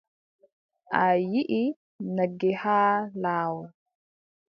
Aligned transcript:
A 1.01 1.03
yiʼi 1.31 1.61
nagge 2.15 2.49
haa 2.61 2.95
laawol. 3.21 3.67